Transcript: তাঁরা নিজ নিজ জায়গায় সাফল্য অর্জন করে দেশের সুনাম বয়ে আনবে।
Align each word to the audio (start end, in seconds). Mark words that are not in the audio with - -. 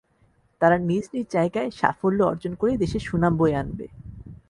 তাঁরা 0.61 0.77
নিজ 0.89 1.05
নিজ 1.13 1.25
জায়গায় 1.31 1.69
সাফল্য 1.71 2.19
অর্জন 2.23 2.53
করে 2.55 2.71
দেশের 2.77 3.03
সুনাম 3.07 3.33
বয়ে 3.37 3.55
আনবে। 3.55 3.85